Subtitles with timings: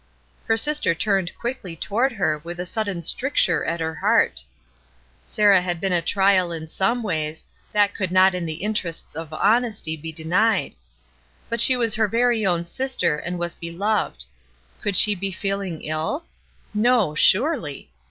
[0.47, 4.43] Her sister turned quickly toward her with a sudden stricture at her heart.
[5.27, 9.31] Sarah had been a trial in some ways,— that could not in the interests of
[9.31, 10.73] honesty be denied,—
[11.49, 14.25] but she was her very own sister, and was beloved.
[14.81, 16.25] Could she be feeling ill?
[16.73, 17.91] No, surely!